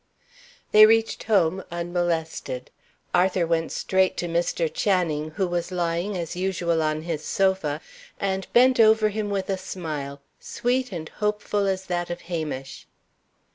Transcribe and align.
They 0.71 0.87
reached 0.87 1.25
home 1.25 1.63
unmolested. 1.69 2.71
Arthur 3.13 3.45
went 3.45 3.71
straight 3.71 4.17
to 4.17 4.27
Mr. 4.27 4.67
Channing, 4.67 5.29
who 5.35 5.45
was 5.47 5.71
lying, 5.71 6.17
as 6.17 6.35
usual, 6.35 6.81
on 6.81 7.03
his 7.03 7.23
sofa, 7.23 7.79
and 8.19 8.51
bent 8.51 8.79
over 8.79 9.09
him 9.09 9.29
with 9.29 9.47
a 9.47 9.59
smile, 9.59 10.19
sweet 10.39 10.91
and 10.91 11.07
hopeful 11.07 11.67
as 11.67 11.85
that 11.85 12.09
of 12.09 12.21
Hamish. 12.21 12.87